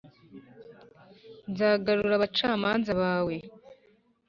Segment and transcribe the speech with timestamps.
[1.51, 3.35] Nzagarura abacamanza bawe